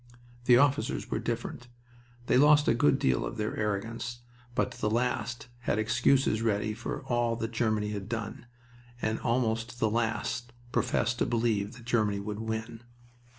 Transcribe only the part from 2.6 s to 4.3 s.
a good deal of their arrogance,